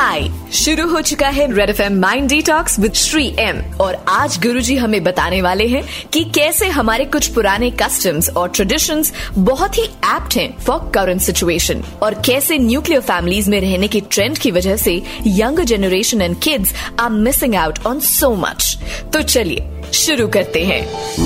हाय। 0.00 0.28
शुरू 0.54 0.86
हो 0.88 1.00
चुका 1.00 1.28
है 1.28 1.46
red 1.54 1.70
F 1.70 1.80
M 1.82 1.98
mind 2.00 2.28
detox 2.28 2.78
with 2.80 2.92
Shri 2.94 3.26
M 3.38 3.56
और 3.80 3.96
आज 4.08 4.38
गुरुजी 4.42 4.76
हमें 4.76 5.02
बताने 5.04 5.40
वाले 5.42 5.66
हैं 5.68 5.82
कि 6.12 6.22
कैसे 6.34 6.68
हमारे 6.68 7.04
कुछ 7.04 7.26
पुराने 7.26 7.70
कस्टम्स 7.82 8.28
और 8.30 8.48
ट्रेडिशंस 8.48 9.12
बहुत 9.38 9.78
ही 9.78 9.82
एप्ट 9.82 10.36
हैं 10.36 10.48
फॉर 10.58 10.90
करंट 10.94 11.20
सिचुएशन 11.20 11.82
और 12.02 12.14
कैसे 12.26 12.58
न्यूक्लियर 12.58 13.00
फैमिलीज़ 13.00 13.50
में 13.50 13.60
रहने 13.60 13.88
की 13.88 14.00
ट्रेंड 14.10 14.38
की 14.38 14.50
वजह 14.50 14.76
से 14.76 14.96
younger 15.26 15.64
generation 15.64 16.22
and 16.22 16.38
kids 16.38 16.72
are 17.00 17.10
missing 17.10 17.54
out 17.54 17.84
on 17.86 18.00
so 18.06 18.34
much 18.36 18.76
तो 19.12 19.22
चलिए 19.22 19.92
शुरू 19.94 20.28
करते 20.28 20.64
हैं। 20.64 20.80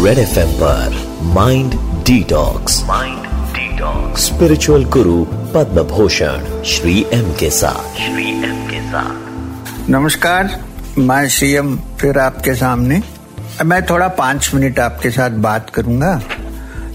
रेड 0.05 0.19
एफ़ 0.19 0.39
एम 0.39 0.53
पर 0.63 0.99
mind 1.39 1.79
detox 2.07 2.83
mind 2.85 3.33
detox 3.55 4.27
spiritual 4.27 4.85
guru 4.95 5.25
Padma 5.55 5.83
Bhushan 5.89 6.63
Shri 6.67 7.05
M 7.13 7.33
के 7.41 7.51
साथ। 7.51 7.97
श्री 7.97 8.31
एम 8.95 9.87
नमस्कार, 9.91 10.65
मैं 10.99 11.29
सीएम 11.29 11.77
फिर 12.01 12.19
आपके 12.19 12.55
सामने। 12.55 13.03
मैं 13.65 13.83
थोड़ा 13.87 14.09
पाँच 14.09 14.51
मिनट 14.55 14.79
आपके 14.79 15.11
साथ 15.11 15.31
बात 15.31 15.71
करूँगा 15.71 16.23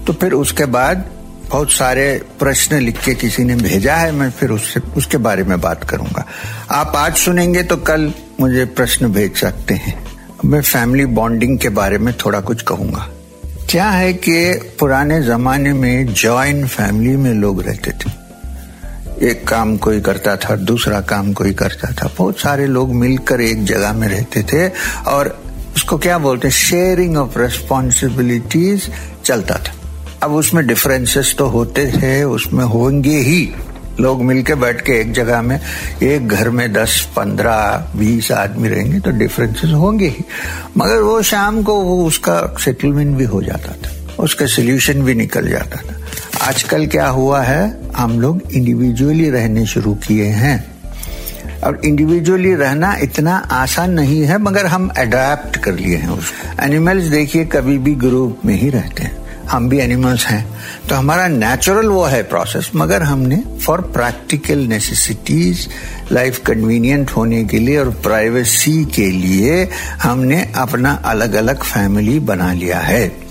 तो 0.06 0.12
फिर 0.12 0.32
उसके 0.32 0.64
बाद 0.64 1.04
बहुत 1.50 1.72
सारे 1.72 2.22
प्रश्न 2.38 2.78
लिख 2.78 3.02
के 3.04 3.14
किसी 3.14 3.44
ने 3.44 3.56
भेजा 3.56 3.94
है, 3.96 4.12
मैं 4.12 4.30
फिर 4.30 4.50
उससे, 4.50 4.80
उसके 4.80 5.16
बारे 5.16 5.44
में 5.44 5.60
बात 5.60 5.84
करूँगा। 5.84 6.26
आप 6.70 6.96
आज 6.96 7.16
सुनेंगे 7.16 7.62
तो 7.62 7.76
कल 7.76 8.12
मुझे 8.40 8.64
प्रश्न 8.64 9.12
भेज 9.12 9.36
सकते 9.36 9.74
हैं। 9.74 9.94
मैं 10.44 10.60
फैमिली 10.62 11.06
बॉन्डिंग 11.06 11.58
के 11.58 11.68
बारे 11.68 11.98
में 11.98 12.14
थोड़ा 12.14 12.40
कुछ 12.40 12.62
कहूँगा। 12.62 13.08
क्या 13.70 13.88
है 13.90 14.12
कि 14.12 14.52
पुराने 14.80 15.22
जमाने 15.22 15.72
में 15.72 16.06
जॉइंट 16.06 16.66
फैमिली 16.66 17.16
में 17.16 17.34
लोग 17.34 17.62
रहते 17.62 17.90
थे। 17.90 18.19
एक 19.22 19.48
काम 19.48 19.76
कोई 19.76 20.00
करता 20.00 20.36
था, 20.36 20.56
दूसरा 20.56 21.00
काम 21.00 21.32
कोई 21.32 21.52
करता 21.52 21.92
था। 21.92 22.14
बहुत 22.18 22.38
सारे 22.38 22.66
लोग 22.66 22.94
मिलकर 22.94 23.40
एक 23.40 23.64
जगह 23.64 23.92
में 23.92 24.08
रहते 24.08 24.42
थे 24.42 24.68
और 25.06 25.44
उसको 25.76 25.98
क्या 25.98 26.18
बोलते 26.18 26.48
हैं 26.48 26.54
शेयरिंग 26.54 27.16
ऑफ़ 27.16 27.38
रेस्पॉन्सिबिलिटीज 27.38 28.90
चलता 29.24 29.54
था। 29.54 29.74
अब 30.22 30.32
उसमें 30.32 30.66
डिफरेंसेस 30.66 31.34
तो 31.38 31.46
होते 31.46 31.86
थे 31.86 32.24
उसमें 32.24 32.64
होंगे 32.64 33.18
ही। 33.18 33.54
लोग 34.00 34.22
मिलके 34.22 34.54
बैठ 34.54 34.80
के 34.80 34.92
एक 34.92 35.12
जगह 35.12 35.42
में, 35.42 35.60
एक 36.02 36.28
घर 36.28 36.50
में 36.50 36.72
दस, 36.72 37.08
पंद्रह, 37.16 37.92
बीस 37.96 38.32
आदमी 38.32 38.68
रहेंगे 38.68 39.00
तो 39.00 39.10
डिफरेंसेस 39.10 39.70
होंगे 39.70 40.06
ही। 40.06 40.24
मगर 40.76 41.00
वो 41.00 41.22
शाम 41.22 41.62
को 41.62 41.74
वो 41.74 42.04
उसका 42.06 42.54
सेटलमेंट 42.64 43.16
भी 43.16 43.24
हो 43.24 43.42
जाता 43.42 43.72
था। 43.72 43.99
उसका 44.20 44.46
सोल्यूशन 44.46 45.02
भी 45.02 45.14
निकल 45.14 45.48
जाता 45.48 45.76
था। 45.76 45.96
आजकल 46.48 46.86
क्या 46.86 47.08
हुआ 47.08 47.42
है? 47.42 47.80
हम 47.96 48.20
लोग 48.20 48.42
इंडिविजुअली 48.52 49.30
रहने 49.30 49.66
शुरू 49.66 49.94
किए 49.94 50.26
हैं। 50.26 50.70
और 51.64 51.80
इंडिविजुअली 51.84 52.54
रहना 52.54 52.96
इतना 53.02 53.36
आसान 53.36 53.90
नहीं 53.90 54.22
है, 54.22 54.38
मगर 54.38 54.66
हम 54.66 54.88
अडेप्ट 54.88 55.56
कर 55.56 55.72
लिए 55.72 55.96
हैं 55.96 56.08
उसको 56.08 56.62
एनिमल्स 56.62 57.04
देखिए, 57.04 57.44
कभी 57.44 57.78
भी 57.78 57.94
ग्रुप 57.94 58.40
में 58.44 58.60
ही 58.60 58.70
रहते 58.70 59.02
हैं। 59.02 59.20
हम 59.48 59.68
भी 59.68 59.78
एनिमल्स 59.78 60.26
हैं। 60.26 60.58
तो 60.88 60.94
हमारा 60.94 61.28
नेचुरल 61.28 61.86
वो 61.86 62.04
है 62.04 62.22
प्रोसेस 62.22 62.70
मगर 62.76 63.02
हमने 63.02 63.44
for 63.66 63.80
practical 63.80 64.58
necessities 64.58 65.68
life 66.12 66.38
convenient 66.46 67.10
होने 67.10 67.44
के 67.44 67.58
लिए 67.58 67.78
और 67.78 67.90
प्राइवेसी 67.90 68.84
के 68.84 69.10
लिए 69.10 69.68
हमने 70.02 70.52
अपना 70.56 70.92
अलग 70.92 71.34
अलग 71.34 71.62
फैमिली 71.62 72.18
बना 72.18 72.52
लिया 72.52 72.78
है। 72.78 73.29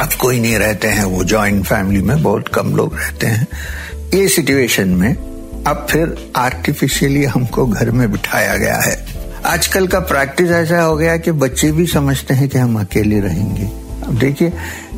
अब 0.00 0.08
कोई 0.12 0.40
नहीं 0.40 0.56
रहते 0.56 0.88
हैं, 0.88 1.04
वो 1.04 1.24
जॉइंट 1.24 1.64
फैमिली 1.64 2.02
में 2.02 2.22
बहुत 2.22 2.48
कम 2.48 2.76
लोग 2.76 2.96
रहते 2.98 3.26
हैं। 3.26 3.46
ये 4.14 4.28
सिचुएशन 4.28 4.88
में 4.88 5.14
अब 5.66 5.86
फिर 5.90 6.32
आर्टिफिशियली 6.36 7.24
हमको 7.24 7.66
घर 7.66 7.90
में 7.90 8.12
बिठाया 8.12 8.56
गया 8.56 8.76
है। 8.76 9.06
आजकल 9.46 9.86
का 9.86 10.00
प्रैक्टिस 10.00 10.50
ऐसा 10.50 10.80
हो 10.80 10.96
गया 10.96 11.16
कि 11.16 11.32
बच्चे 11.32 11.72
भी 11.72 11.86
समझते 11.86 12.34
हैं 12.34 12.48
कि 12.48 12.58
हम 12.58 12.80
अकेले 12.80 13.20
रहेंगे। 13.20 13.62
अब 14.06 14.18
देखिए 14.18 14.52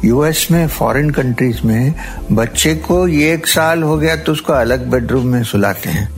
यूएस 0.04 0.48
में 0.50 0.68
फॉरेन 0.68 1.10
कंट्रीज़ 1.10 1.66
में 1.66 1.94
बच्चे 2.32 2.74
को 2.74 3.08
एक 3.08 3.46
साल 3.46 3.82
हो 3.82 3.98
गया 3.98 4.16
तो 4.16 4.32
उसको 4.32 4.52
अलग 4.52 4.86
बेडरूम 4.86 5.26
में 5.26 5.44
सुलाते 5.44 5.90
हैं 5.90 6.08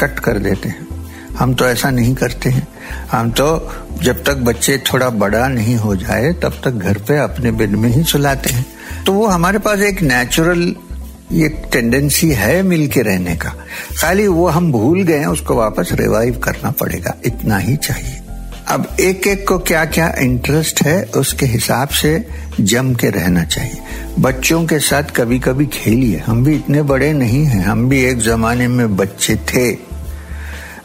कट 0.00 0.18
कर 0.18 0.38
देते 0.38 0.68
हैं। 0.68 0.86
हम 1.38 1.54
तो 1.54 1.66
ऐसा 1.66 1.90
नहीं 1.90 2.14
करते 2.14 2.50
हैं। 2.50 2.68
हम 3.12 3.30
तो 3.30 3.72
जब 4.02 4.24
तक 4.24 4.36
बच्चे 4.36 4.78
थोड़ा 4.78 5.10
बड़ा 5.10 5.48
नहीं 5.48 5.76
हो 5.76 5.96
जाए, 5.96 6.32
तब 6.32 6.60
तक 6.64 6.70
घर 6.70 6.98
पे 6.98 7.18
अपने 7.18 7.50
बेड 7.50 7.70
में 7.70 7.90
ही 7.90 8.04
सुलाते 8.04 8.50
हैं। 8.50 8.66
तो 9.06 9.12
वो 9.12 9.26
हमारे 9.26 9.58
पास 9.58 9.78
एक 9.78 10.02
नेचुरल 10.02 10.74
ये 11.32 11.48
टेंडेंसी 11.48 12.30
है 12.30 12.62
मिल 12.62 12.88
के 12.88 13.02
रहने 13.02 13.36
का। 13.36 13.52
खाली 13.98 14.26
वो 14.26 14.48
हम 14.48 14.72
भूल 14.72 15.02
गए 15.02 15.24
उसको 15.24 15.54
वापस 15.54 15.88
रिवाइव 15.92 16.38
करना 16.38 16.70
पड़ेगा। 16.70 17.14
इतना 17.24 17.58
ही 17.58 17.76
चाहिए। 17.76 18.20
अब 18.68 18.96
एक 19.00 19.26
एक 19.26 19.48
को 19.48 19.58
क्या 19.58 19.84
क्या 19.84 20.14
इंटरेस्ट 20.18 20.82
है, 20.82 21.04
उसके 21.04 21.46
हिसाब 21.46 21.88
से 21.88 22.26
जम 22.60 22.94
के 22.94 23.10
रहना 23.10 23.44
चाहिए। 23.44 23.78
बच्चों 24.18 24.66
के 24.66 24.78
साथ 24.78 25.02
कभी 25.02 25.38
कभी 25.38 25.66
खेलिए। 25.66 26.22
हम 26.26 26.44
भी 26.44 26.54
इतने 26.54 26.82
बड़े 26.82 27.12
नहीं 27.12 27.44
हैं। 27.44 27.64
हम 27.64 27.88
भी 27.88 28.04
एक 28.04 28.18
जमाने 28.18 28.68
में 28.68 28.96
बच्चे 28.96 29.36
थे। 29.36 29.72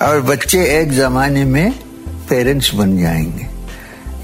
और 0.05 0.21
बच्चे 0.21 0.63
एक 0.63 0.91
जमाने 0.91 1.45
में 1.45 1.73
पेरेंट्स 2.31 2.73
बन 2.73 2.97
जाएँगे। 2.99 3.45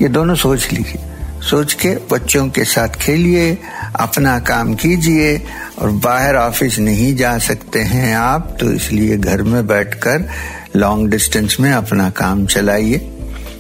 ये 0.02 0.08
दोनों 0.08 0.36
सोच 0.36 0.72
लीजिए। 0.72 1.04
सोच 1.42 1.74
के 1.74 1.96
बच्चों 2.12 2.50
के 2.50 2.64
साथ 2.66 2.90
खेलिए, 2.90 3.58
अपना 3.96 4.40
काम 4.40 4.74
कीजिए 4.76 5.44
और 5.80 5.92
बाहर 5.92 6.36
ऑफ़िस 6.36 6.80
नहीं 6.80 7.16
जा 7.16 7.38
सकते 7.38 7.80
हैं 7.80 8.16
आप 8.16 8.58
तो 8.60 8.72
इसलिए 8.72 9.18
घर 9.18 9.42
में 9.44 9.68
बैठकर 9.68 10.30
लॉन्ग 10.76 11.10
डिस्टेंस 11.12 11.58
में 11.60 11.72
अपना 11.72 12.10
काम 12.10 12.46
चलाइए। 12.46 13.12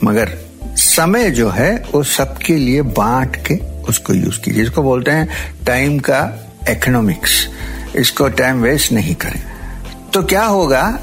मगर 0.04 0.38
समय 0.76 1.30
जो 1.30 1.50
है, 1.50 1.84
वो 1.94 2.04
सबके 2.04 2.56
लिए 2.56 2.82
बांट 2.82 3.36
के 3.36 3.56
उसको 3.90 4.14
यूज़ 4.14 4.40
कीजिए। 4.40 4.64
इसको 4.64 4.84
बोलते 4.84 5.12
हैं 5.12 5.30
टाइम 5.66 6.00
का 6.00 6.22
इकोनॉमिक्स 6.70 7.48
इसको 7.96 8.30
टाइम 8.30 8.62
वेस्ट 8.62 8.92
नहीं 8.92 9.16
करें। 9.16 9.44
तो 10.14 10.24
क्या 10.24 10.44
होगा? 10.44 11.00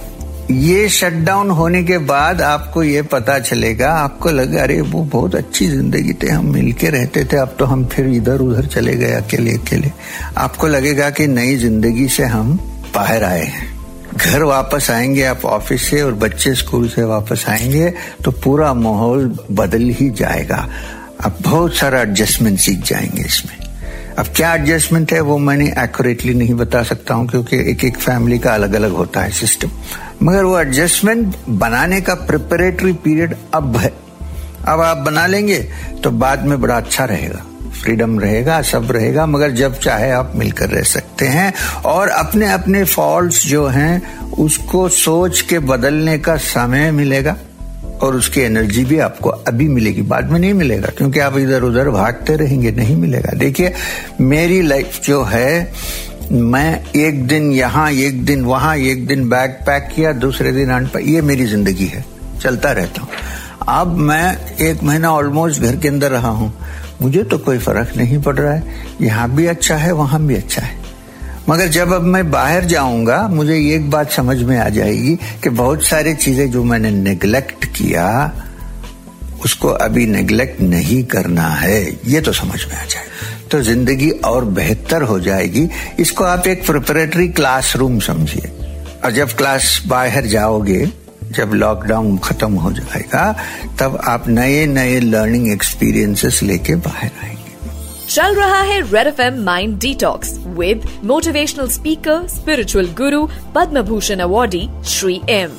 ये 0.51 0.89
शटडाउन 0.89 1.51
होने 1.51 1.83
के 1.85 1.99
बाद 1.99 2.41
आपको 2.43 2.83
ये 2.83 3.03
पता 3.03 3.39
चलेगा, 3.39 3.91
आपको 3.91 4.31
लगे, 4.31 4.59
अरे, 4.59 4.81
वो 4.81 5.03
बहुत 5.03 5.35
अच्छी 5.35 5.67
ज़िंदगी 5.67 6.13
थे, 6.13 6.29
हम 6.29 6.53
मिलके 6.53 6.91
रहते 6.91 7.25
थे, 7.25 7.37
अब 7.37 7.55
तो 7.59 7.65
हम 7.65 7.85
फिर 7.85 8.09
इधर 8.09 8.41
उधर 8.41 8.67
चले 8.67 8.95
गए 8.95 9.13
अकेले 9.13 9.53
अकेले। 9.53 9.93
आपको 10.39 10.67
लगेगा 10.67 11.09
कि 11.11 11.27
नई 11.27 11.57
ज़िंदगी 11.57 12.09
से 12.09 12.25
हम 12.25 12.53
बाहर 12.95 13.25
आए 13.25 13.45
हैं। 13.45 13.73
घर 14.17 14.43
वापस 14.43 14.91
आएँगे, 14.91 15.25
आप 15.25 15.45
ऑफ़िस 15.45 15.89
से 15.91 16.03
और 16.03 16.15
बच्चे 16.15 16.55
स्कूल 16.55 16.89
से 16.89 17.05
वापस 17.05 17.45
आएँगे 17.49 17.93
तो 18.25 18.31
पूरा 18.45 18.75
माहौल 18.75 19.27
बदल 19.53 19.89
ही 19.91 20.11
जाएगा। 20.11 20.69
आप 21.25 21.39
बहुत 21.43 21.75
सारा 21.75 22.01
एडजस्टमेंट 22.01 22.59
सीख 22.59 22.85
जाएँगे 22.85 23.23
इसमें। 23.23 23.59
अब 24.19 24.27
क्या 24.37 24.55
एडजस्टमेंट 24.55 25.13
है, 25.13 25.21
वो 25.21 25.39
मैंने 25.39 25.69
एक्यूरेटली 25.79 26.35
नहीं 26.35 26.55
बता 26.55 26.83
सकता 26.83 27.15
हूँ, 27.15 27.29
क्योंकि 27.29 27.71
एक 27.71 27.85
एक 27.85 27.99
फैमिली 27.99 28.39
का 28.39 28.55
अलग 28.55 28.75
अलग 28.75 28.93
होता 28.93 29.21
है 29.21 29.31
सिस्टम 29.33 29.71
मगर 30.25 30.45
वो 30.45 30.59
एडजस्टमेंट 30.61 31.35
बनाने 31.49 32.01
का 32.01 32.15
प्रिपरेटरी 32.15 32.93
पीरियड 32.93 33.35
अब 33.55 33.77
है। 33.77 33.93
अब 34.69 34.81
आप 34.81 34.97
बना 34.97 35.27
लेंगे 35.27 35.59
तो 36.05 36.11
बाद 36.11 36.45
में 36.45 36.61
बड़ा 36.61 36.77
अच्छा 36.77 37.05
रहेगा। 37.05 37.45
फ्रीडम 37.83 38.19
रहेगा, 38.21 38.61
सब 38.63 38.93
रहेगा, 38.93 39.25
मगर 39.27 39.51
जब 39.51 39.79
चाहे 39.79 40.11
आप 40.11 40.33
मिलकर 40.37 40.69
रह 40.69 40.83
सकते 40.83 41.27
हैं 41.27 41.53
और 41.87 42.09
अपने 42.09 42.53
अपने 42.53 42.85
फॉल्ट्स 42.85 43.47
जो 43.47 43.67
हैं, 43.67 44.21
उसको 44.39 44.89
सोच 44.89 45.41
के 45.41 45.59
बदलने 45.59 46.19
का 46.19 46.37
समय 46.37 46.91
मिलेगा 46.91 47.37
और 48.03 48.17
उसकी 48.17 48.41
एनर्जी 48.41 48.85
भी 48.85 48.99
आपको 48.99 49.31
अभी 49.31 49.69
मिलेगी, 49.69 50.03
बाद 50.03 50.31
में 50.31 50.39
नहीं 50.41 50.55
मिलेगा, 50.55 50.89
क्योंकि 50.89 51.21
आप 51.21 51.37
इधर 51.39 51.63
उधर 51.63 51.91
भागते 51.91 52.37
रहेंगे, 52.37 52.71
नहीं 52.71 52.97
मिलेगा। 52.97 53.33
देखिए, 53.33 53.73
मेरी 54.21 54.63
लाइफ 54.63 55.01
जो 55.05 55.23
है 55.25 55.73
मैं 56.35 56.93
एक 56.97 57.27
दिन 57.27 57.53
यहाँ, 57.53 57.91
एक 57.91 58.25
दिन 58.25 58.45
वहाँ, 58.45 58.77
एक 58.77 59.07
दिन 59.07 59.29
बैग 59.29 59.51
पैक 59.51 59.89
किया, 59.97 60.13
दूसरे 60.13 60.53
दिन 60.53 60.71
अनपैक 60.71 61.09
ये 61.09 61.21
मेरी 61.21 61.45
ज़िंदगी 61.45 61.87
है। 61.87 62.05
चलता 62.43 62.73
रहता 62.73 63.03
हूँ। 63.03 63.09
अब 63.69 63.97
मैं 63.97 64.57
एक 64.57 64.83
महीना 64.83 65.13
ऑलमोस्ट 65.13 65.63
घर 65.63 65.77
के 65.77 65.89
अंदर 65.89 66.11
रहा 66.11 66.29
हूँ। 66.29 66.55
मुझे 67.03 67.23
तो 67.23 67.39
कोई 67.39 67.59
फ़र्क 67.59 67.97
नहीं 67.97 68.23
पड़ 68.23 68.37
रहा 68.37 68.53
है। 68.53 68.75
यहाँ 69.01 69.31
भी 69.31 69.47
अच्छा 69.47 69.77
है, 69.77 69.93
वहाँ 69.93 70.23
भी 70.23 70.35
अच्छा 70.35 70.63
है। 70.63 70.77
मगर 71.49 71.69
जब 71.69 71.93
अब 71.93 72.03
मैं 72.03 72.31
बाहर 72.31 72.65
जाऊँगा, 72.65 73.29
मुझे 73.29 73.75
एक 73.75 73.91
बात 73.91 74.11
समझ 74.11 74.43
में 74.43 74.59
आ 74.59 74.69
जाएगी 74.69 75.17
कि 75.43 75.51
बहुत 75.51 75.85
सारी 75.85 76.15
चीज़ें 76.15 76.51
जो 76.51 76.65
मैंने 76.65 76.91
नेग्लेक्ट 76.91 77.65
किया, 77.65 78.33
उसको 79.45 79.69
अभी 79.69 80.07
नेग्लेक्ट 80.07 80.61
नहीं 80.61 81.05
करना 81.05 81.49
है। 81.49 81.99
ये 82.07 82.21
तो 82.21 82.33
समझ 82.33 82.65
में 82.65 82.77
आ 82.77 82.85
जाए 82.85 83.05
तो 83.55 83.61
ज़िंदगी 83.63 84.11
और 84.27 84.45
बेहतर 84.45 85.03
हो 85.03 85.19
जाएगी। 85.21 85.69
इसको 85.99 86.25
आप 86.25 86.47
एक 86.47 86.65
प्रिपरेटरी 86.67 87.27
क्लासरूम 87.29 87.99
समझिए। 88.01 88.49
और 89.05 89.11
जब 89.11 89.33
क्लास 89.33 89.83
बाहर 89.87 90.27
जाओगे 90.27 90.81
जब 91.37 91.51
लॉकडाउन 91.55 92.17
खत्म 92.19 92.55
हो 92.55 92.73
जाएगा 92.73 93.25
तब 93.81 93.99
आप 94.05 94.29
नए 94.29 94.67
नए 94.67 94.99
लर्निंग 95.01 95.51
एक्सपीरियंसेस 95.53 96.43
लेके 96.43 96.75
बाहर 96.87 97.11
आएँगे। 97.25 98.13
चल 98.15 98.35
रहा 98.35 98.61
है 98.63 98.81
red 98.93 99.07
F 99.07 99.21
M 99.23 99.43
mind 99.45 99.79
detox 99.79 100.35
with 100.59 100.89
motivational 101.05 101.69
speaker 101.69 102.27
spiritual 102.29 102.89
guru 102.99 103.27
Padma 103.55 103.83
Bhushan 103.83 104.19
awardee 104.19 104.69
Shri 104.89 105.21
M 105.31 105.51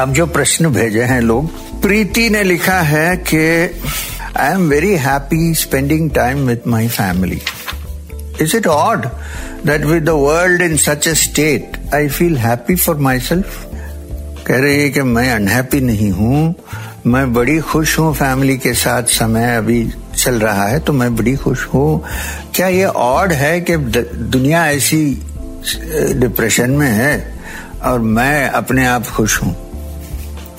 अब 0.00 0.12
जो 0.12 0.26
प्रश्न 0.26 0.68
भेजे 0.68 1.02
हैं 1.02 1.20
लोग 1.20 1.50
प्रीति 1.82 2.28
ने 2.30 2.42
लिखा 2.42 2.80
है 2.82 3.16
कि 3.16 3.44
I 4.40 4.52
am 4.52 4.68
very 4.68 4.96
happy 4.96 5.54
spending 5.54 6.10
time 6.10 6.38
with 6.46 6.66
my 6.66 6.88
family 6.88 7.40
is 8.40 8.56
it 8.56 8.66
odd 8.66 9.06
that 9.66 9.84
with 9.84 10.04
the 10.04 10.08
world 10.08 10.62
in 10.62 10.76
such 10.76 11.08
a 11.08 11.14
state 11.14 11.76
I 11.94 12.08
feel 12.08 12.36
happy 12.38 12.76
for 12.76 12.96
myself 13.20 13.66
कह 14.46 14.58
रही 14.58 14.82
है 14.82 14.90
कि 14.90 15.02
मैं 15.02 15.32
अनहैप्पी 15.32 15.80
नहीं 15.80 16.10
हूँ। 16.10 16.54
मैं 17.06 17.34
बड़ी 17.34 17.58
खुश 17.60 17.98
हूँ 17.98 18.14
फैमिली 18.14 18.58
के 18.58 18.74
साथ 18.74 19.02
समय 19.02 19.56
अभी 19.56 19.92
चल 20.16 20.34
रहा 20.34 20.66
है 20.68 20.80
तो 20.80 20.92
मैं 20.92 21.16
बड़ी 21.16 21.36
खुश 21.36 21.66
हूँ। 21.66 22.04
क्या 22.54 22.68
ये 22.68 22.84
ऑड 22.84 23.32
है 23.32 23.60
कि 23.60 23.76
दुनिया 23.76 24.66
ऐसी 24.66 25.22
डिप्रेशन 26.14 26.70
में 26.70 26.90
है 26.90 27.38
और 27.82 27.98
मैं 28.00 28.48
अपने 28.48 28.86
आप 28.86 29.06
खुश 29.06 29.42
हूँ? 29.42 29.52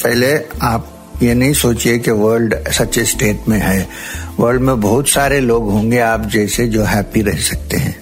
पहले 0.03 0.37
आप 0.61 0.94
ये 1.23 1.33
नहीं 1.33 1.53
सोचिए 1.53 1.97
कि 1.99 2.11
वर्ल्ड 2.11 2.55
सच्चे 2.69 3.03
स्टेट 3.05 3.47
में 3.49 3.59
है। 3.59 3.87
वर्ल्ड 4.39 4.61
में 4.61 4.79
बहुत 4.81 5.09
सारे 5.09 5.39
लोग 5.39 5.69
होंगे, 5.71 5.99
आप 5.99 6.25
जैसे 6.25 6.67
जो 6.67 6.83
हैप्पी 6.83 7.21
रह 7.21 7.37
सकते 7.41 7.77
हैं। 7.77 7.95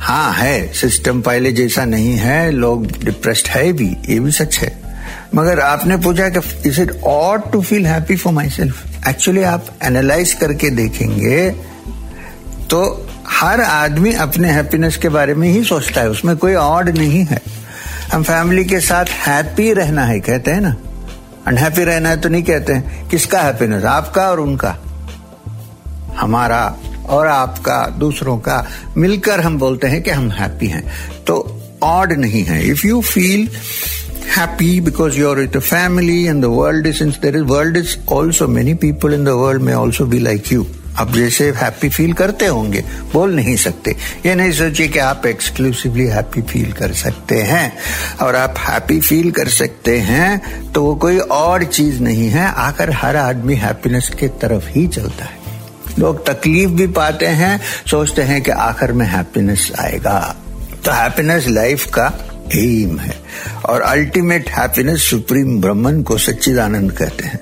हाँ 0.00 0.32
है 0.32 0.72
सिस्टम 0.72 1.20
पहले 1.20 1.52
जैसा 1.52 1.84
नहीं 1.84 2.16
है, 2.16 2.50
लोग 2.50 2.86
डिप्रेस्ड 3.04 3.48
है 3.48 3.72
भी, 3.72 3.88
ये 4.08 4.18
भी 4.20 4.30
सच 4.32 4.58
है। 4.58 4.70
मगर 5.34 5.60
आपने 5.60 5.96
पूछा 5.96 6.28
कि 6.28 6.40
is 6.68 6.80
it 6.80 6.92
ought 7.02 7.50
to 7.52 7.62
feel 7.62 7.86
happy 7.86 8.16
for 8.16 8.32
myself 8.50 9.08
actually 9.08 9.42
आप 9.44 9.66
एनालाइज 9.84 10.32
करके 10.32 10.70
देखेंगे 10.70 11.50
तो 12.70 13.08
हर 13.28 13.60
आदमी 13.60 14.12
अपने 14.12 14.50
हैप्पीनेस 14.50 14.96
के 14.96 15.08
बारे 15.08 15.34
में 15.34 15.48
ही 15.48 15.62
सोचता 15.64 16.00
है, 16.00 16.10
उसमें 16.10 16.36
कोई 16.36 16.54
ऑड 16.54 16.88
नहीं 16.88 17.24
है। 17.24 17.40
हम 18.12 18.22
फैमिली 18.22 18.64
के 18.64 18.80
साथ 18.80 19.04
हैप्पी 19.26 19.72
रहना 19.72 20.04
है, 20.04 20.20
कहते 20.20 20.50
हैं 20.50 20.60
ना। 20.60 20.74
अनहैप्पी 21.46 21.84
रहना 21.84 22.08
है 22.08 22.20
तो 22.20 22.28
नहीं 22.28 22.42
कहते 22.42 22.72
हैं। 22.72 23.08
किसका 23.08 23.40
हैप्पीनेस 23.42 23.84
आपका 23.84 24.30
और 24.30 24.40
उनका। 24.40 24.76
हमारा 26.16 26.76
और 27.08 27.26
आपका, 27.26 27.86
दूसरों 27.88 28.38
का। 28.38 28.66
मिलकर 28.96 29.40
हम 29.40 29.58
बोलते 29.58 29.86
हैं 29.86 30.02
कि 30.02 30.10
हम 30.10 30.30
हैप्पी 30.30 30.66
हैं। 30.66 30.92
तो 31.26 31.62
ऑड 31.82 32.12
नहीं 32.12 32.44
है। 32.44 32.68
If 32.68 32.86
you 32.86 33.00
feel 33.00 33.48
happy 34.36 34.80
because 34.80 35.18
you 35.18 35.30
are 35.30 35.36
with 35.36 35.58
family 35.58 36.26
in 36.26 36.40
the 36.40 36.44
world 36.44 36.86
is 36.86 37.02
in 37.02 37.10
there 37.10 37.36
is 37.36 37.42
world 37.42 37.76
is 37.76 37.96
also 38.08 38.48
many 38.48 38.74
people 38.74 39.14
in 39.14 39.24
the 39.24 39.28
world 39.28 39.62
may 39.62 39.72
also 39.72 40.06
be 40.06 40.18
like 40.18 40.52
you 40.52 40.66
आप 40.98 41.12
जैसे 41.12 41.50
happy 41.50 41.88
feel 41.88 42.12
करते 42.12 42.46
होंगे, 42.46 42.84
बोल 43.12 43.34
नहीं 43.34 43.56
सकते। 43.56 43.96
ये 44.26 44.34
नहीं 44.34 44.52
सोचिए 44.52 44.88
कि 44.88 44.98
आप 44.98 45.26
एक्सक्लूसिवली 45.26 46.06
हैप्पी 46.06 46.42
फील 46.42 46.72
कर 46.72 46.92
सकते 46.92 47.42
हैं। 47.42 47.76
और 48.22 48.36
आप 48.36 48.54
हैप्पी 48.58 49.00
फील 49.00 49.30
कर 49.30 49.48
सकते 49.48 49.98
हैं 49.98 50.40
तो 50.72 50.82
वो 50.82 50.94
कोई 50.94 51.18
और 51.18 51.64
चीज़ 51.64 52.00
नहीं 52.00 52.28
है। 52.28 52.52
आकर 52.52 52.90
हर 52.90 53.16
आदमी 53.16 53.54
हैप्पीनेस 53.54 54.10
के 54.20 54.28
तरफ़ 54.28 54.68
ही 54.68 54.88
चलता 54.88 55.24
है। 55.24 55.36
लोग 55.98 56.26
तकलीफ़ 56.26 56.70
भी 56.70 56.86
पाते 56.86 57.26
हैं, 57.26 57.60
सोचते 57.90 58.22
हैं 58.22 58.42
कि 58.42 58.50
आखिर 58.50 58.92
में 58.92 59.06
हैप्पीनेस 59.06 59.72
आएगा। 59.80 60.36
तो 60.84 60.92
हैप्पीनेस 60.92 61.48
लाइफ 61.48 61.86
का 61.86 62.12
एम 62.54 62.98
है। 62.98 63.16
और 63.64 63.80
अल्टीमेट 63.80 64.50
हैप्पीनेस 64.50 65.02
सुप्रीम 65.02 65.60
ब्रह्मन 65.60 66.02
को 66.02 66.18
सच्चिदानंद 66.18 66.92
कहते 66.92 67.24
हैं। 67.24 67.40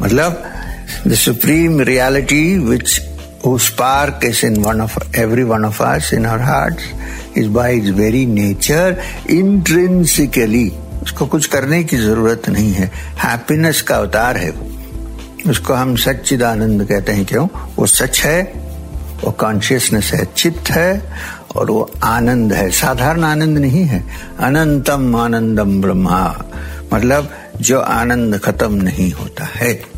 मतलब 0.00 0.42
the 1.06 1.14
supreme 1.14 1.80
reality 1.80 2.58
which 2.58 3.00
spark 3.48 4.20
is 4.24 4.46
in 4.46 4.56
one 4.56 4.80
of 4.80 5.16
every 5.16 5.42
one 5.42 5.64
of 5.64 5.82
us 5.82 6.14
in 6.14 6.26
our 6.26 6.42
heart 6.42 6.76
is 7.38 7.48
by 7.48 7.76
is 7.76 7.90
very 7.90 8.26
nature 8.26 9.02
intrinsically 9.30 10.72
उसको 11.02 11.26
कुछ 11.26 11.46
करने 11.46 11.84
की 11.84 11.96
ज़रूरत 11.96 12.48
नहीं 12.48 12.72
है। 12.72 12.90
हैप्पीनेस 13.18 13.82
का 13.82 13.96
अवतार 13.96 14.36
है 14.36 14.50
उसको 15.46 15.74
हम 15.74 15.96
सच्चिदानंद 15.96 16.84
कहते 16.84 17.12
हैं। 17.12 17.24
क्यों? 17.24 17.48
वो 17.76 17.86
सच 17.86 18.20
है, 18.20 18.42
वो 19.24 19.30
कॉन्शियसनेस 19.30 20.10
है, 20.14 20.28
चित्त 20.36 20.70
है, 20.70 21.02
और 21.56 21.70
वो 21.70 21.90
आनंद 22.04 22.52
है। 22.52 22.70
साधारण 22.70 23.24
आनंद 23.24 23.58
नहीं 23.58 23.84
है। 23.84 24.04
अनंतम 24.40 25.16
आनंदम 25.16 25.82
ब्रह्मा। 25.82 26.44
मतलब 26.94 27.30
जो 27.60 27.80
आनंद 27.80 28.38
खत्म 28.38 28.74
नहीं 28.74 29.12
होता 29.12 29.44
है। 29.44 29.93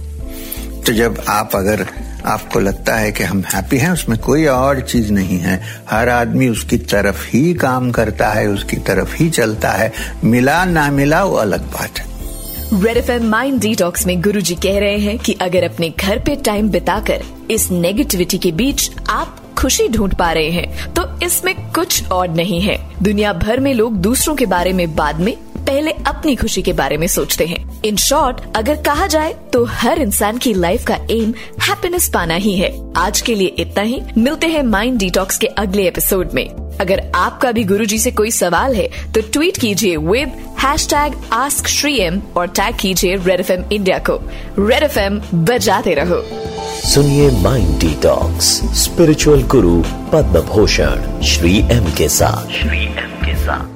तो 0.86 0.92
जब 0.92 1.22
आप 1.28 1.50
अगर 1.54 1.86
आपको 2.26 2.60
लगता 2.60 2.94
है 2.96 3.12
कि 3.12 3.24
हम 3.24 3.42
हैप्पी 3.54 3.78
हैं, 3.78 3.90
उसमें 3.90 4.18
कोई 4.18 4.44
और 4.46 4.80
चीज़ 4.80 5.12
नहीं 5.12 5.38
है। 5.38 5.60
हर 5.90 6.08
आदमी 6.08 6.48
उसकी 6.48 6.76
तरफ़ 6.76 7.26
ही 7.28 7.54
काम 7.54 7.90
करता 7.90 8.28
है, 8.28 8.46
उसकी 8.48 8.76
तरफ़ 8.76 9.14
ही 9.14 9.30
चलता 9.30 9.70
है। 9.70 9.92
मिला, 10.24 10.64
ना 10.64 10.90
मिला, 10.90 11.24
वो 11.24 11.36
अलग 11.36 11.60
बात 11.72 11.98
है। 11.98 12.06
Red 12.82 12.96
F 12.96 13.10
M 13.10 13.24
mind 13.24 13.60
detox 13.60 14.06
में 14.06 14.20
गुरु 14.22 14.40
जी 14.40 14.54
कह 14.54 14.78
रहे 14.78 14.98
हैं 14.98 15.18
कि 15.18 15.32
अगर 15.32 15.64
अपने 15.64 15.88
घर 16.00 16.18
पे 16.18 16.36
टाइम 16.36 16.68
बिताकर 16.68 17.22
इस 17.50 17.70
नेगेटिविटी 17.70 18.38
के 18.38 18.52
बीच 18.52 18.90
आप 19.10 19.42
खुशी 19.58 19.88
ढूंढ 19.88 20.14
पा 20.14 20.32
रहे 20.32 20.50
हैं 20.50 20.94
तो 20.94 21.26
इसमें 21.26 21.54
कुछ 21.72 22.08
और 22.08 22.28
नहीं 22.28 22.60
है। 22.60 22.78
दुनिया 23.02 23.32
भर 23.32 23.60
में 23.60 23.74
लोग 23.74 23.96
दूसरों 23.96 24.34
के 24.36 24.46
बारे 24.46 24.72
में 24.72 24.94
बाद 24.96 25.20
में 25.20 25.36
पहले 25.66 25.90
अपनी 26.06 26.34
खुशी 26.36 26.62
के 26.62 26.72
बारे 26.72 26.96
में 26.96 27.06
सोचते 27.06 27.46
हैं। 27.46 27.82
इन 27.82 27.96
शॉर्ट 27.96 28.40
अगर 28.56 28.82
कहा 28.82 29.06
जाए 29.06 29.34
तो 29.52 29.64
हर 29.64 29.98
इंसान 29.98 30.38
की 30.38 30.52
लाइफ 30.54 30.84
का 30.84 30.94
एम 31.10 31.34
हैप्पीनेस 31.62 32.08
पाना 32.14 32.34
ही 32.34 32.56
है। 32.58 32.70
आज 32.96 33.20
के 33.20 33.34
लिए 33.34 33.54
इतना 33.58 33.82
ही। 33.82 34.00
मिलते 34.18 34.46
हैं 34.46 34.62
माइंड 34.62 34.98
डिटॉक्स 34.98 35.38
के 35.38 35.46
अगले 35.46 35.86
एपिसोड 35.88 36.32
में। 36.34 36.48
अगर 36.80 37.00
आपका 37.14 37.52
भी 37.52 37.64
गुरु 37.64 37.84
जी 37.84 37.98
से 37.98 38.10
कोई 38.10 38.30
सवाल 38.30 38.74
है 38.74 38.88
तो 39.12 39.20
ट्वीट 39.22 39.58
कीजिए 39.58 39.96
with 39.96 40.32
hashtag 40.86 41.14
ask 41.32 41.68
Shri 41.68 41.98
M 42.00 42.20
और 42.36 42.46
टैग 42.48 42.76
कीजिए 42.76 43.16
रेड 43.16 43.40
एफ़ 43.40 43.52
इंडिया 43.52 43.98
को। 43.98 44.18
रेड 44.58 44.82
एफ़ 44.82 44.98
बजाते 45.34 45.94
रहो। 45.94 46.22
सुनिए 46.86 47.30
mind 47.30 47.78
detox 47.78 48.46
spiritual 48.82 49.42
guru 49.42 49.82
Padma 50.12 50.40
Bhushan 50.40 51.22
Shri 51.22 51.58
M 51.58 51.92
के 51.98 52.08
साथ। 52.08 52.52
श्री 52.52 52.84
एम 52.84 53.16
के 53.24 53.34
साथ। 53.36 53.75